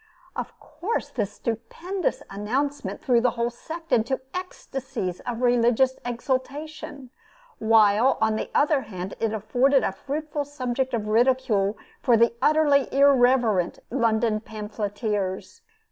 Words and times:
Of 0.35 0.59
course, 0.59 1.09
this 1.11 1.33
stupendous 1.33 2.23
announcement 2.27 3.03
threw 3.03 3.21
the 3.21 3.29
whole 3.37 3.51
sect 3.51 3.91
into 3.91 4.19
ecstasies 4.33 5.19
of 5.27 5.43
religious 5.43 5.99
exultation; 6.03 7.11
while, 7.59 8.17
on 8.19 8.35
the 8.35 8.49
other 8.55 8.81
hand, 8.81 9.13
it 9.19 9.31
afforded 9.31 9.83
a 9.83 9.91
fruitful 9.91 10.45
subject 10.45 10.95
of 10.95 11.07
ridicule 11.07 11.77
for 12.01 12.17
the 12.17 12.33
utterly 12.41 12.91
irreverent 12.91 13.77
London 13.91 14.39
pamphleteers. 14.39 15.61